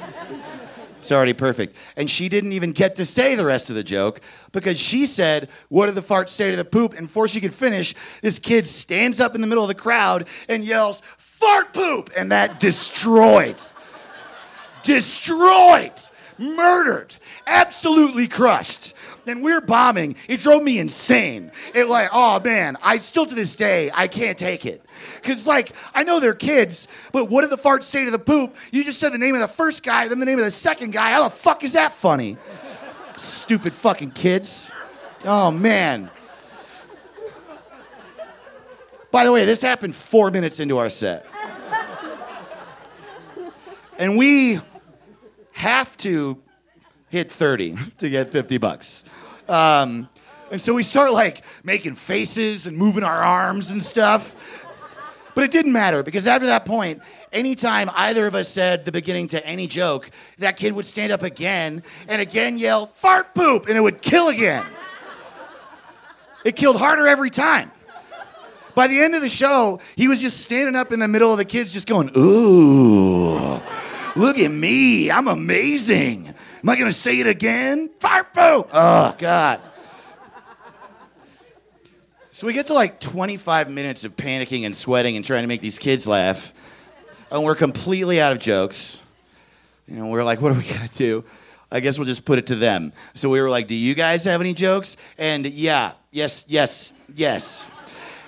It's 1.00 1.11
already 1.11 1.33
perfect. 1.33 1.76
And 1.97 2.11
she 2.11 2.28
didn't 2.28 2.52
even 2.52 2.73
get 2.73 2.97
to 2.97 3.07
say 3.07 3.35
the 3.35 3.47
rest 3.47 3.71
of 3.71 3.76
the 3.76 3.83
joke 3.83 4.21
because 4.52 4.78
she 4.78 5.07
said, 5.07 5.49
What 5.69 5.87
did 5.87 5.95
the 5.95 6.02
fart 6.02 6.28
say 6.28 6.50
to 6.50 6.57
the 6.57 6.64
poop? 6.64 6.92
And 6.92 7.07
before 7.07 7.26
she 7.26 7.40
could 7.40 7.54
finish, 7.54 7.95
this 8.21 8.38
kid 8.38 8.66
stands 8.66 9.19
up 9.19 9.35
in 9.35 9.40
the 9.40 9.47
middle 9.47 9.64
of 9.64 9.69
the 9.69 9.75
crowd 9.75 10.28
and 10.49 10.62
yells, 10.62 11.00
Fart 11.16 11.73
poop! 11.73 12.11
And 12.14 12.30
that 12.33 12.61
destroyed, 12.61 13.57
destroyed, 14.83 15.92
murdered, 16.37 17.16
absolutely 17.47 18.28
crushed. 18.28 18.92
And 19.27 19.43
we're 19.43 19.61
bombing. 19.61 20.17
It 20.29 20.41
drove 20.41 20.62
me 20.62 20.79
insane. 20.79 21.53
It 21.75 21.87
like, 21.87 22.09
oh 22.12 22.41
man, 22.41 22.77
I 22.83 22.99
still 22.99 23.27
to 23.27 23.35
this 23.35 23.55
day, 23.55 23.91
I 23.95 24.09
can't 24.09 24.39
take 24.39 24.67
it. 24.67 24.85
Cause 25.23 25.47
like, 25.47 25.73
I 25.95 26.03
know 26.03 26.21
they're 26.21 26.35
kids, 26.35 26.89
but 27.12 27.27
what 27.27 27.43
did 27.43 27.50
the 27.50 27.59
farts 27.59 27.85
say 27.85 28.05
to 28.05 28.11
the 28.11 28.19
poop? 28.19 28.57
You 28.73 28.83
just 28.85 28.99
said 28.99 29.12
the 29.12 29.19
name 29.19 29.35
of 29.35 29.41
the 29.41 29.49
first 29.49 29.83
guy, 29.83 30.09
then 30.09 30.21
the 30.21 30.27
name 30.27 30.39
of 30.39 30.45
the 30.45 30.50
second 30.50 30.93
guy. 30.93 31.12
How 31.12 31.25
the 31.25 31.31
fuck 31.31 31.62
is 31.65 31.75
that 31.75 31.93
funny? 31.95 32.37
Stupid 33.17 33.73
fucking 33.73 34.12
kids. 34.12 34.73
Oh 35.25 35.50
man. 35.50 36.11
By 39.11 39.25
the 39.25 39.33
way, 39.33 39.45
this 39.45 39.61
happened 39.61 39.95
four 39.97 40.31
minutes 40.31 40.61
into 40.61 40.79
our 40.79 40.89
set. 40.89 41.27
And 43.99 44.17
we 44.17 44.61
have 45.53 45.95
to 45.99 46.39
hit 47.11 47.31
30 47.31 47.76
to 47.99 48.09
get 48.09 48.33
50 48.33 48.59
bucks. 48.59 49.05
Um, 49.49 50.09
and 50.50 50.61
so 50.61 50.73
we 50.73 50.83
start 50.83 51.12
like 51.12 51.45
making 51.62 51.95
faces 51.95 52.67
and 52.67 52.76
moving 52.76 53.05
our 53.05 53.23
arms 53.23 53.71
and 53.71 53.83
stuff. 53.83 54.35
But 55.35 55.45
it 55.45 55.50
didn't 55.50 55.73
matter 55.73 56.02
because 56.02 56.26
after 56.26 56.47
that 56.47 56.64
point, 56.64 57.02
anytime 57.33 57.90
either 57.95 58.26
of 58.26 58.35
us 58.35 58.49
said 58.49 58.85
the 58.85 58.93
beginning 58.93 59.29
to 59.29 59.47
any 59.47 59.67
joke, 59.67 60.11
that 60.38 60.57
kid 60.57 60.73
would 60.73 60.87
stand 60.87 61.12
up 61.12 61.23
again 61.23 61.83
and 62.09 62.21
again 62.21 62.59
yell, 62.59 62.88
fart 62.95 63.35
poop, 63.35 63.69
and 63.69 63.76
it 63.76 63.81
would 63.81 64.02
kill 64.02 64.29
again. 64.29 64.67
It 66.45 66.57
killed 66.57 66.76
harder 66.76 67.07
every 67.07 67.31
time. 67.31 67.71
By 68.75 68.87
the 68.87 69.00
end 69.00 69.14
of 69.14 69.23
the 69.23 69.29
show, 69.29 69.81
he 69.97 70.09
was 70.09 70.21
just 70.21 70.40
standing 70.40 70.75
up 70.75 70.93
in 70.93 71.00
the 71.00 71.09
middle 71.09 71.31
of 71.31 71.38
the 71.38 71.45
kids, 71.45 71.73
just 71.73 71.87
going, 71.87 72.11
Ooh, 72.17 73.61
look 74.17 74.38
at 74.38 74.50
me. 74.50 75.11
I'm 75.11 75.29
amazing. 75.29 76.35
Am 76.62 76.69
I 76.69 76.76
going 76.76 76.90
to 76.90 76.97
say 76.97 77.21
it 77.21 77.26
again? 77.26 77.90
Fart 78.00 78.35
poop. 78.35 78.69
Oh, 78.73 79.14
God. 79.17 79.61
So 82.33 82.47
we 82.47 82.52
get 82.52 82.67
to 82.67 82.75
like 82.75 83.00
25 83.00 83.71
minutes 83.71 84.05
of 84.05 84.17
panicking 84.17 84.64
and 84.64 84.76
sweating 84.76 85.17
and 85.17 85.25
trying 85.25 85.43
to 85.43 85.47
make 85.47 85.61
these 85.61 85.79
kids 85.79 86.07
laugh. 86.07 86.52
And 87.31 87.45
we're 87.45 87.55
completely 87.55 88.21
out 88.21 88.33
of 88.33 88.38
jokes. 88.38 88.99
And 89.87 90.11
we're 90.11 90.25
like, 90.25 90.40
what 90.40 90.52
are 90.52 90.59
we 90.59 90.64
going 90.64 90.87
to 90.87 90.95
do? 90.95 91.25
I 91.71 91.81
guess 91.81 91.99
we'll 91.99 92.07
just 92.07 92.25
put 92.25 92.38
it 92.38 92.47
to 92.49 92.57
them. 92.57 92.93
So 93.14 93.29
we 93.29 93.40
were 93.40 93.50
like, 93.50 93.67
do 93.67 93.75
you 93.75 93.95
guys 93.95 94.25
have 94.25 94.40
any 94.40 94.55
jokes? 94.55 94.97
And 95.19 95.47
yeah, 95.47 95.93
yes, 96.11 96.45
yes, 96.49 96.93
yes. 97.14 97.71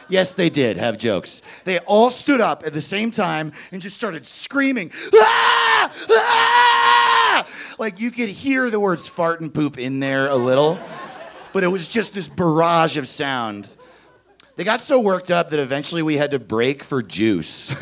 Yes, 0.09 0.35
they 0.35 0.51
did 0.51 0.77
have 0.77 0.99
jokes. 0.99 1.43
They 1.65 1.79
all 1.81 2.11
stood 2.11 2.41
up 2.41 2.65
at 2.67 2.73
the 2.73 2.81
same 2.81 3.11
time 3.11 3.53
and 3.73 3.81
just 3.81 3.97
started 3.97 4.27
screaming, 4.27 4.91
ah! 5.15 5.93
Ah! 6.11 6.82
Like 7.79 8.01
you 8.01 8.11
could 8.11 8.29
hear 8.29 8.71
the 8.71 8.81
words 8.81 9.07
fart 9.09 9.41
and 9.41 9.53
poop 9.53 9.79
in 9.79 10.01
there 10.01 10.29
a 10.29 10.37
little, 10.37 10.79
but 11.53 11.65
it 11.65 11.69
was 11.69 11.89
just 11.89 12.15
this 12.15 12.29
barrage 12.29 12.97
of 12.97 13.09
sound. 13.09 13.69
They 14.57 14.65
got 14.65 14.83
so 14.83 15.01
worked 15.01 15.31
up 15.31 15.51
that 15.51 15.59
eventually 15.59 16.03
we 16.03 16.17
had 16.17 16.33
to 16.33 16.39
break 16.39 16.85
for 16.85 17.03
juice. 17.03 17.75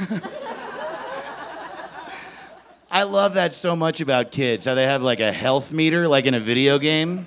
I 2.93 3.05
love 3.05 3.35
that 3.35 3.53
so 3.53 3.77
much 3.77 4.01
about 4.01 4.33
kids, 4.33 4.65
how 4.65 4.75
they 4.75 4.85
have 4.85 5.03
like 5.03 5.21
a 5.21 5.33
health 5.33 5.73
meter, 5.73 6.09
like 6.09 6.27
in 6.27 6.35
a 6.35 6.41
video 6.41 6.79
game. 6.79 7.27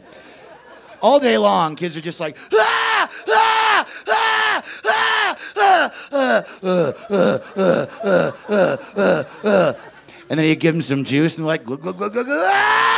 All 1.02 1.20
day 1.20 1.38
long, 1.38 1.76
kids 1.76 1.96
are 1.98 2.02
just 2.02 2.20
like, 2.20 2.38
ah, 2.54 3.10
ah, 3.28 3.88
ah, 4.08 4.64
ah, 4.86 5.36
ah, 5.56 5.92
ah, 6.12 6.14
ah, 6.14 6.44
ah, 6.64 7.40
ah, 7.58 8.32
ah, 8.50 8.78
ah, 8.98 9.24
ah. 9.46 9.93
And 10.30 10.40
then 10.40 10.46
you 10.46 10.56
give 10.56 10.74
them 10.74 10.82
some 10.82 11.04
juice 11.04 11.38
and 11.38 11.46
like, 11.46 11.66
glug, 11.66 11.82
glug, 11.82 11.98
glug, 11.98 12.14
glug, 12.14 12.28
ah! 12.30 12.94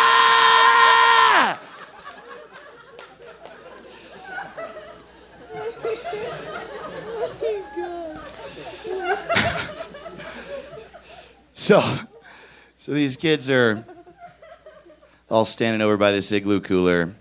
So, 11.54 11.82
so 12.78 12.92
these 12.92 13.18
kids 13.18 13.50
are 13.50 13.84
all 15.32 15.46
standing 15.46 15.82
over 15.82 15.98
by 15.98 16.12
this 16.12 16.32
igloo 16.32 16.62
cooler, 16.62 17.16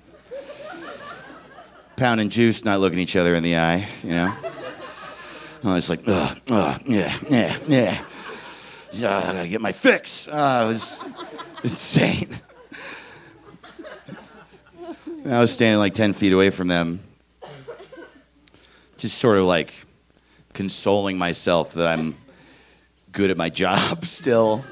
pounding 1.97 2.29
juice, 2.29 2.63
not 2.63 2.79
looking 2.79 2.99
each 2.99 3.17
other 3.17 3.35
in 3.35 3.43
the 3.43 3.57
eye, 3.57 3.89
you 4.03 4.11
know? 4.11 4.37
Oh, 5.65 5.77
it's 5.77 5.89
like, 5.89 6.07
ugh, 6.07 6.39
ugh, 6.51 6.83
yeah, 6.85 7.17
yeah, 7.31 7.59
yeah. 7.67 8.05
Yeah, 8.97 9.19
I 9.19 9.33
gotta 9.33 9.49
get 9.49 9.61
my 9.61 9.73
fix. 9.73 10.29
Uh, 10.29 10.71
it 10.71 10.75
was 10.75 10.99
insane. 11.65 12.29
I 15.27 15.41
was 15.41 15.53
standing 15.53 15.79
like 15.79 15.95
10 15.95 16.13
feet 16.13 16.33
away 16.33 16.51
from 16.51 16.69
them, 16.69 17.01
just 18.99 19.19
sort 19.19 19.39
of 19.39 19.45
like 19.45 19.73
consoling 20.53 21.19
myself 21.19 21.75
that 21.75 21.89
I'm 21.89 22.17
good 23.11 23.31
at 23.31 23.37
my 23.37 23.49
job 23.49 24.05
still, 24.07 24.65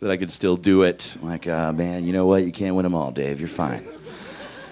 that 0.00 0.10
I 0.10 0.16
could 0.16 0.30
still 0.30 0.56
do 0.56 0.82
it. 0.82 1.16
Like, 1.20 1.48
uh, 1.48 1.72
man, 1.72 2.04
you 2.04 2.12
know 2.12 2.26
what? 2.26 2.44
You 2.44 2.52
can't 2.52 2.76
win 2.76 2.84
them 2.84 2.94
all, 2.94 3.10
Dave. 3.10 3.40
You're 3.40 3.48
fine. 3.48 3.86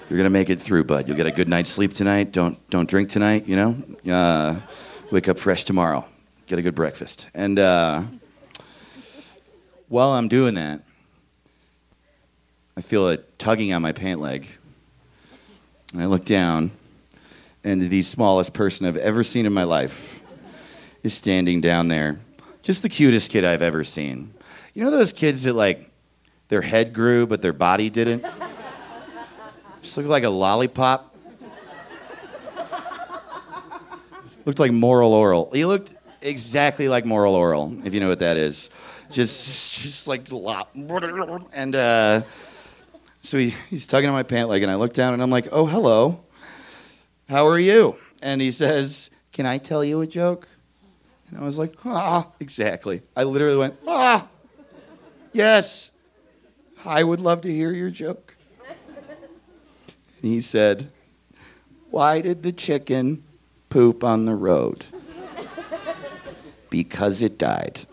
You're 0.08 0.18
gonna 0.18 0.30
make 0.30 0.50
it 0.50 0.60
through, 0.60 0.84
bud. 0.84 1.08
You'll 1.08 1.16
get 1.16 1.26
a 1.26 1.32
good 1.32 1.48
night's 1.48 1.70
sleep 1.70 1.92
tonight. 1.92 2.32
Don't 2.32 2.58
don't 2.70 2.88
drink 2.88 3.10
tonight. 3.10 3.46
You 3.46 3.56
know, 3.56 4.14
uh, 4.14 4.56
wake 5.10 5.28
up 5.28 5.38
fresh 5.38 5.64
tomorrow. 5.64 6.06
Get 6.46 6.58
a 6.58 6.62
good 6.62 6.74
breakfast. 6.74 7.28
And 7.34 7.58
uh, 7.58 8.04
while 9.88 10.10
I'm 10.10 10.28
doing 10.28 10.54
that, 10.54 10.82
I 12.76 12.80
feel 12.80 13.08
a 13.08 13.16
tugging 13.16 13.72
on 13.72 13.82
my 13.82 13.92
pant 13.92 14.20
leg. 14.20 14.48
And 15.92 16.02
I 16.02 16.06
look 16.06 16.24
down, 16.24 16.70
and 17.64 17.90
the 17.90 18.02
smallest 18.02 18.52
person 18.52 18.86
I've 18.86 18.96
ever 18.96 19.24
seen 19.24 19.46
in 19.46 19.52
my 19.52 19.64
life 19.64 20.20
is 21.02 21.14
standing 21.14 21.60
down 21.60 21.88
there 21.88 22.20
just 22.68 22.82
the 22.82 22.88
cutest 22.90 23.30
kid 23.30 23.46
I've 23.46 23.62
ever 23.62 23.82
seen. 23.82 24.34
You 24.74 24.84
know 24.84 24.90
those 24.90 25.14
kids 25.14 25.44
that 25.44 25.54
like 25.54 25.90
their 26.48 26.60
head 26.60 26.92
grew 26.92 27.26
but 27.26 27.40
their 27.40 27.54
body 27.54 27.88
didn't? 27.88 28.26
Just 29.80 29.96
looked 29.96 30.10
like 30.10 30.24
a 30.24 30.28
lollipop. 30.28 31.16
Looked 34.44 34.58
like 34.58 34.70
Moral 34.70 35.12
Orel. 35.12 35.50
He 35.54 35.64
looked 35.64 35.94
exactly 36.20 36.90
like 36.90 37.06
Moral 37.06 37.34
Orel, 37.34 37.86
if 37.86 37.94
you 37.94 38.00
know 38.00 38.08
what 38.10 38.18
that 38.18 38.36
is. 38.36 38.68
Just, 39.10 39.74
just 39.74 40.06
like. 40.06 40.28
And 41.52 41.74
uh, 41.74 42.22
so 43.22 43.38
he, 43.38 43.54
he's 43.70 43.86
tugging 43.86 44.08
on 44.08 44.14
my 44.14 44.22
pant 44.22 44.48
leg, 44.48 44.62
and 44.62 44.70
I 44.70 44.76
look 44.76 44.92
down 44.92 45.12
and 45.14 45.22
I'm 45.22 45.30
like, 45.30 45.48
oh, 45.52 45.66
hello. 45.66 46.24
How 47.28 47.46
are 47.46 47.58
you? 47.58 47.96
And 48.22 48.40
he 48.40 48.50
says, 48.50 49.10
can 49.32 49.46
I 49.46 49.58
tell 49.58 49.84
you 49.84 50.00
a 50.00 50.06
joke? 50.06 50.48
And 51.30 51.38
I 51.38 51.44
was 51.44 51.58
like, 51.58 51.74
ah, 51.84 52.28
exactly. 52.40 53.02
I 53.14 53.24
literally 53.24 53.58
went, 53.58 53.78
ah, 53.86 54.26
yes. 55.32 55.90
I 56.84 57.02
would 57.02 57.20
love 57.20 57.42
to 57.42 57.52
hear 57.52 57.72
your 57.72 57.90
joke. 57.90 58.36
And 60.22 60.32
he 60.32 60.40
said, 60.40 60.90
Why 61.90 62.20
did 62.20 62.42
the 62.42 62.52
chicken 62.52 63.24
poop 63.68 64.02
on 64.02 64.26
the 64.26 64.34
road? 64.34 64.84
Because 66.70 67.22
it 67.22 67.38
died. 67.38 67.80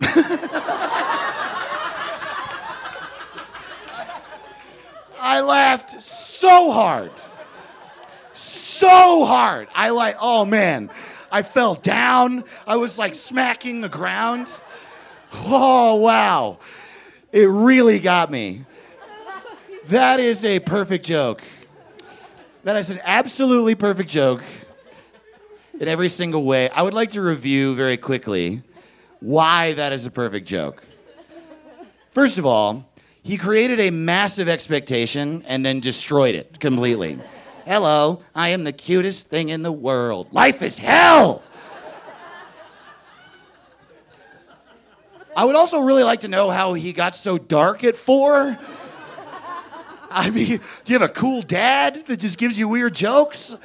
I 5.26 5.40
laughed 5.40 6.00
so 6.00 6.70
hard. 6.70 7.10
So 8.32 9.24
hard. 9.24 9.66
I 9.74 9.90
like, 9.90 10.16
oh 10.20 10.44
man. 10.44 10.88
I 11.32 11.42
fell 11.42 11.74
down. 11.74 12.44
I 12.64 12.76
was 12.76 12.96
like 12.96 13.16
smacking 13.16 13.80
the 13.80 13.88
ground. 13.88 14.46
Oh, 15.32 15.96
wow. 15.96 16.60
It 17.32 17.46
really 17.46 17.98
got 17.98 18.30
me. 18.30 18.66
That 19.88 20.20
is 20.20 20.44
a 20.44 20.60
perfect 20.60 21.04
joke. 21.04 21.42
That 22.62 22.76
is 22.76 22.90
an 22.90 23.00
absolutely 23.02 23.74
perfect 23.74 24.08
joke 24.08 24.44
in 25.80 25.88
every 25.88 26.08
single 26.08 26.44
way. 26.44 26.70
I 26.70 26.82
would 26.82 26.94
like 26.94 27.10
to 27.10 27.20
review 27.20 27.74
very 27.74 27.96
quickly 27.96 28.62
why 29.18 29.72
that 29.72 29.92
is 29.92 30.06
a 30.06 30.10
perfect 30.12 30.46
joke. 30.46 30.84
First 32.12 32.38
of 32.38 32.46
all, 32.46 32.88
he 33.26 33.36
created 33.36 33.80
a 33.80 33.90
massive 33.90 34.48
expectation 34.48 35.42
and 35.48 35.66
then 35.66 35.80
destroyed 35.80 36.36
it 36.36 36.60
completely. 36.60 37.18
Hello, 37.64 38.22
I 38.36 38.50
am 38.50 38.62
the 38.62 38.72
cutest 38.72 39.28
thing 39.28 39.48
in 39.48 39.64
the 39.64 39.72
world. 39.72 40.32
Life 40.32 40.62
is 40.62 40.78
hell! 40.78 41.42
I 45.34 45.44
would 45.44 45.56
also 45.56 45.80
really 45.80 46.04
like 46.04 46.20
to 46.20 46.28
know 46.28 46.50
how 46.50 46.74
he 46.74 46.92
got 46.92 47.16
so 47.16 47.36
dark 47.36 47.82
at 47.82 47.96
four. 47.96 48.56
I 50.08 50.30
mean, 50.30 50.60
do 50.84 50.92
you 50.92 50.98
have 50.98 51.10
a 51.10 51.12
cool 51.12 51.42
dad 51.42 52.06
that 52.06 52.20
just 52.20 52.38
gives 52.38 52.56
you 52.56 52.68
weird 52.68 52.94
jokes? 52.94 53.56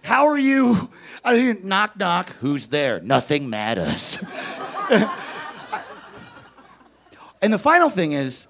How 0.00 0.28
are 0.28 0.38
you? 0.38 0.90
I 1.22 1.34
mean, 1.34 1.60
knock, 1.64 1.98
knock, 1.98 2.30
who's 2.40 2.68
there? 2.68 3.00
Nothing 3.00 3.50
matters. 3.50 4.18
and 7.42 7.52
the 7.52 7.58
final 7.58 7.90
thing 7.90 8.12
is, 8.12 8.46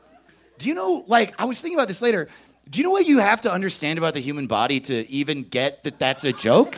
do 0.58 0.68
you 0.68 0.74
know, 0.74 1.04
like, 1.06 1.34
I 1.40 1.44
was 1.44 1.60
thinking 1.60 1.78
about 1.78 1.88
this 1.88 2.02
later. 2.02 2.28
Do 2.68 2.78
you 2.78 2.84
know 2.84 2.90
what 2.90 3.06
you 3.06 3.18
have 3.18 3.42
to 3.42 3.52
understand 3.52 3.98
about 3.98 4.14
the 4.14 4.20
human 4.20 4.46
body 4.46 4.80
to 4.80 5.08
even 5.10 5.42
get 5.42 5.84
that 5.84 5.98
that's 5.98 6.24
a 6.24 6.32
joke? 6.32 6.76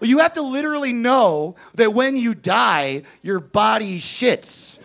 You 0.00 0.18
have 0.18 0.32
to 0.32 0.42
literally 0.42 0.92
know 0.92 1.54
that 1.74 1.94
when 1.94 2.16
you 2.16 2.34
die, 2.34 3.02
your 3.22 3.38
body 3.38 4.00
shits. 4.00 4.78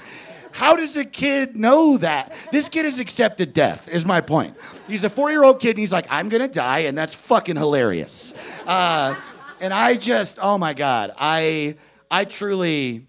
How 0.51 0.75
does 0.75 0.97
a 0.97 1.05
kid 1.05 1.55
know 1.55 1.97
that? 1.97 2.35
This 2.51 2.69
kid 2.69 2.85
has 2.85 2.99
accepted 2.99 3.53
death, 3.53 3.87
is 3.87 4.05
my 4.05 4.21
point. 4.21 4.57
He's 4.87 5.03
a 5.03 5.09
four 5.09 5.29
year 5.29 5.43
old 5.43 5.59
kid 5.59 5.71
and 5.71 5.79
he's 5.79 5.91
like, 5.91 6.07
I'm 6.09 6.29
gonna 6.29 6.47
die, 6.47 6.79
and 6.79 6.97
that's 6.97 7.13
fucking 7.13 7.55
hilarious. 7.55 8.33
Uh, 8.65 9.15
and 9.59 9.73
I 9.73 9.95
just, 9.95 10.39
oh 10.41 10.57
my 10.57 10.73
God, 10.73 11.13
I, 11.17 11.75
I 12.09 12.25
truly, 12.25 13.05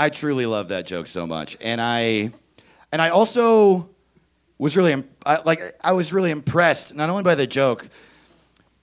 I 0.00 0.08
truly 0.08 0.46
love 0.46 0.68
that 0.68 0.86
joke 0.86 1.08
so 1.08 1.26
much. 1.26 1.58
And 1.60 1.78
I, 1.78 2.32
and 2.90 3.02
I 3.02 3.10
also 3.10 3.90
was 4.56 4.74
really, 4.74 5.04
I, 5.26 5.42
like, 5.44 5.60
I 5.82 5.92
was 5.92 6.10
really 6.10 6.30
impressed, 6.30 6.94
not 6.94 7.10
only 7.10 7.22
by 7.22 7.34
the 7.34 7.46
joke, 7.46 7.86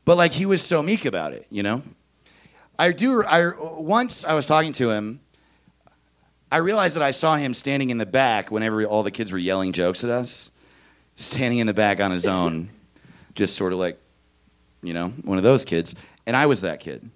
but 0.06 0.16
like 0.16 0.32
he 0.32 0.46
was 0.46 0.62
so 0.62 0.84
meek 0.84 1.06
about 1.06 1.34
it, 1.34 1.48
you 1.50 1.64
know? 1.64 1.82
I 2.78 2.92
do, 2.92 3.24
I, 3.24 3.52
once 3.58 4.26
I 4.26 4.36
was 4.36 4.46
talking 4.46 4.74
to 4.74 4.92
him, 4.92 5.20
I 6.52 6.58
realized 6.58 6.96
that 6.96 7.02
I 7.02 7.10
saw 7.10 7.36
him 7.36 7.56
standing 7.56 7.90
in 7.90 7.98
the 7.98 8.06
back 8.06 8.52
whenever 8.52 8.86
all 8.86 9.02
the 9.02 9.10
kids 9.10 9.32
were 9.32 9.40
yelling 9.40 9.74
jokes 9.74 10.04
at 10.04 10.12
us, 10.12 10.52
standing 11.16 11.58
in 11.58 11.66
the 11.66 11.74
back 11.74 12.00
on 12.00 12.12
his 12.12 12.28
own, 12.28 12.70
just 13.34 13.56
sort 13.56 13.74
of 13.74 13.80
like, 13.80 14.00
you 14.84 14.94
know, 14.94 15.08
one 15.24 15.40
of 15.40 15.44
those 15.44 15.66
kids. 15.66 15.96
And 16.28 16.36
I 16.36 16.46
was 16.46 16.62
that 16.62 16.80
kid. 16.80 17.10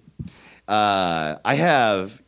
Uh, 0.66 1.36
I 1.44 1.54
have 1.54 2.20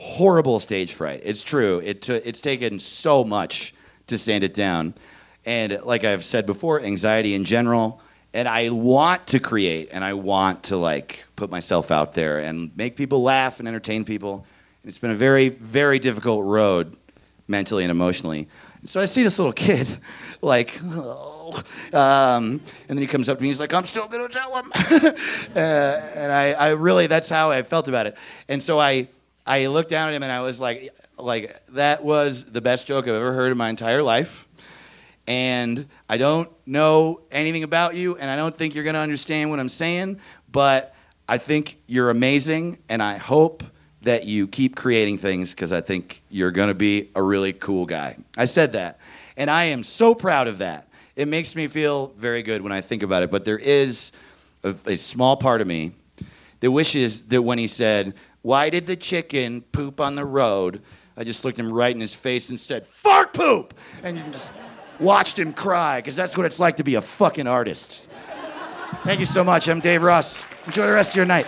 horrible 0.00 0.58
stage 0.58 0.94
fright. 0.94 1.20
It's 1.24 1.42
true. 1.42 1.78
It 1.84 2.00
t- 2.00 2.14
it's 2.14 2.40
taken 2.40 2.78
so 2.78 3.22
much 3.22 3.74
to 4.06 4.16
stand 4.16 4.42
it 4.42 4.54
down. 4.54 4.94
And 5.44 5.78
like 5.84 6.04
I've 6.04 6.24
said 6.24 6.46
before, 6.46 6.80
anxiety 6.80 7.34
in 7.34 7.44
general. 7.44 8.00
And 8.32 8.48
I 8.48 8.70
want 8.70 9.26
to 9.28 9.40
create 9.40 9.90
and 9.92 10.02
I 10.02 10.14
want 10.14 10.62
to 10.64 10.78
like 10.78 11.26
put 11.36 11.50
myself 11.50 11.90
out 11.90 12.14
there 12.14 12.38
and 12.38 12.74
make 12.76 12.96
people 12.96 13.22
laugh 13.22 13.58
and 13.58 13.68
entertain 13.68 14.06
people. 14.06 14.46
And 14.82 14.88
it's 14.88 14.98
been 14.98 15.10
a 15.10 15.16
very, 15.16 15.50
very 15.50 15.98
difficult 15.98 16.46
road 16.46 16.96
mentally 17.46 17.84
and 17.84 17.90
emotionally. 17.90 18.48
So 18.86 19.02
I 19.02 19.04
see 19.04 19.22
this 19.22 19.38
little 19.38 19.52
kid, 19.52 19.86
like, 20.40 20.80
oh, 20.82 21.62
um, 21.92 22.62
and 22.88 22.96
then 22.96 22.98
he 22.98 23.06
comes 23.06 23.28
up 23.28 23.36
to 23.36 23.42
me. 23.42 23.48
He's 23.48 23.60
like, 23.60 23.74
"I'm 23.74 23.84
still 23.84 24.08
gonna 24.08 24.28
tell 24.28 24.56
him," 24.56 24.72
uh, 25.54 25.58
and 25.58 26.32
I, 26.32 26.52
I 26.52 26.68
really, 26.70 27.06
that's 27.06 27.28
how 27.28 27.50
I 27.50 27.62
felt 27.62 27.88
about 27.88 28.06
it. 28.06 28.16
And 28.48 28.62
so 28.62 28.80
I, 28.80 29.08
I 29.46 29.66
looked 29.66 29.90
down 29.90 30.08
at 30.08 30.14
him 30.14 30.22
and 30.22 30.32
I 30.32 30.40
was 30.40 30.60
like, 30.60 30.92
like 31.18 31.56
that 31.68 32.04
was 32.04 32.44
the 32.44 32.60
best 32.60 32.86
joke 32.86 33.06
I've 33.06 33.14
ever 33.14 33.32
heard 33.32 33.52
in 33.52 33.58
my 33.58 33.68
entire 33.68 34.02
life. 34.02 34.46
And 35.26 35.86
I 36.08 36.16
don't 36.16 36.50
know 36.66 37.20
anything 37.30 37.62
about 37.62 37.94
you, 37.94 38.16
and 38.16 38.28
I 38.28 38.36
don't 38.36 38.56
think 38.56 38.74
you're 38.74 38.84
gonna 38.84 38.98
understand 38.98 39.50
what 39.50 39.60
I'm 39.60 39.68
saying, 39.68 40.18
but 40.50 40.94
I 41.28 41.38
think 41.38 41.78
you're 41.86 42.10
amazing, 42.10 42.78
and 42.88 43.00
I 43.00 43.16
hope 43.16 43.62
that 44.02 44.24
you 44.24 44.48
keep 44.48 44.76
creating 44.76 45.18
things 45.18 45.50
because 45.50 45.72
I 45.72 45.80
think 45.80 46.22
you're 46.30 46.50
going 46.50 46.68
to 46.68 46.74
be 46.74 47.10
a 47.14 47.22
really 47.22 47.52
cool 47.52 47.86
guy. 47.86 48.16
I 48.36 48.46
said 48.46 48.72
that. 48.72 48.98
And 49.36 49.50
I 49.50 49.64
am 49.64 49.82
so 49.82 50.14
proud 50.14 50.48
of 50.48 50.58
that. 50.58 50.88
It 51.16 51.28
makes 51.28 51.54
me 51.54 51.66
feel 51.66 52.08
very 52.16 52.42
good 52.42 52.62
when 52.62 52.72
I 52.72 52.80
think 52.80 53.02
about 53.02 53.22
it. 53.22 53.30
But 53.30 53.44
there 53.44 53.58
is 53.58 54.10
a, 54.64 54.74
a 54.86 54.96
small 54.96 55.36
part 55.36 55.60
of 55.60 55.66
me 55.66 55.92
that 56.60 56.70
wishes 56.70 57.24
that 57.24 57.42
when 57.42 57.58
he 57.58 57.66
said, 57.66 58.14
Why 58.42 58.70
did 58.70 58.86
the 58.86 58.96
chicken 58.96 59.62
poop 59.72 60.00
on 60.00 60.14
the 60.14 60.24
road? 60.24 60.82
I 61.16 61.24
just 61.24 61.44
looked 61.44 61.58
him 61.58 61.72
right 61.72 61.94
in 61.94 62.00
his 62.00 62.14
face 62.14 62.48
and 62.48 62.58
said, 62.58 62.86
Fart 62.86 63.34
poop! 63.34 63.74
And 64.02 64.18
just 64.32 64.50
watched 64.98 65.38
him 65.38 65.52
cry 65.52 65.98
because 65.98 66.16
that's 66.16 66.36
what 66.36 66.46
it's 66.46 66.58
like 66.58 66.76
to 66.76 66.84
be 66.84 66.94
a 66.94 67.02
fucking 67.02 67.46
artist. 67.46 68.06
Thank 69.04 69.20
you 69.20 69.26
so 69.26 69.44
much. 69.44 69.68
I'm 69.68 69.80
Dave 69.80 70.02
Ross. 70.02 70.44
Enjoy 70.66 70.86
the 70.86 70.92
rest 70.92 71.10
of 71.10 71.16
your 71.16 71.26
night. 71.26 71.46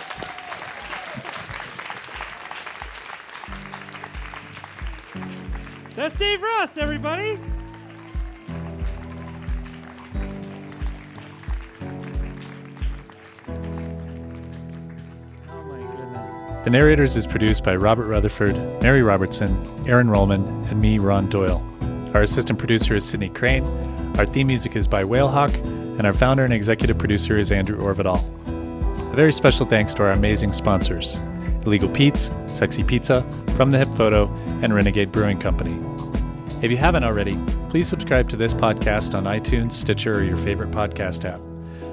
That's 5.95 6.15
Dave 6.17 6.41
Ross, 6.41 6.77
everybody. 6.77 7.39
The 16.63 16.69
Narrators 16.69 17.17
is 17.17 17.27
produced 17.27 17.65
by 17.65 17.75
Robert 17.75 18.07
Rutherford, 18.07 18.55
Mary 18.81 19.01
Robertson, 19.01 19.53
Aaron 19.85 20.07
Rollman, 20.07 20.45
and 20.71 20.79
me, 20.79 20.97
Ron 20.97 21.27
Doyle. 21.27 21.61
Our 22.13 22.21
assistant 22.21 22.57
producer 22.57 22.95
is 22.95 23.03
Sydney 23.03 23.27
Crane. 23.27 23.65
Our 24.17 24.25
theme 24.25 24.47
music 24.47 24.77
is 24.77 24.87
by 24.87 25.03
Whalehawk, 25.03 25.53
and 25.55 26.05
our 26.07 26.13
founder 26.13 26.45
and 26.45 26.53
executive 26.53 26.97
producer 26.97 27.37
is 27.37 27.51
Andrew 27.51 27.77
Orvidal. 27.83 28.23
A 29.11 29.15
very 29.15 29.33
special 29.33 29.65
thanks 29.65 29.93
to 29.95 30.03
our 30.03 30.11
amazing 30.13 30.53
sponsors 30.53 31.19
Illegal 31.65 31.89
Pete's, 31.89 32.31
Sexy 32.47 32.85
Pizza, 32.85 33.23
From 33.57 33.71
the 33.71 33.79
Hip 33.79 33.89
Photo, 33.89 34.33
and 34.61 34.73
Renegade 34.73 35.11
Brewing 35.11 35.39
Company. 35.39 35.77
If 36.61 36.71
you 36.71 36.77
haven't 36.77 37.03
already, 37.03 37.37
please 37.67 37.89
subscribe 37.89 38.29
to 38.29 38.37
this 38.37 38.53
podcast 38.53 39.15
on 39.15 39.25
iTunes, 39.25 39.73
Stitcher, 39.73 40.15
or 40.15 40.23
your 40.23 40.37
favorite 40.37 40.71
podcast 40.71 41.25
app. 41.25 41.41